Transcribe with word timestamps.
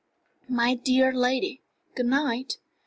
"My 0.49 0.73
dear 0.73 1.13
lady, 1.13 1.61
good 1.93 2.07
night. 2.07 2.57